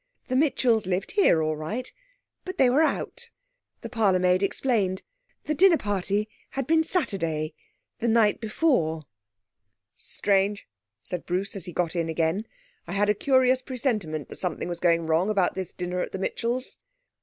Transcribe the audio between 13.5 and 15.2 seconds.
presentiment that something was going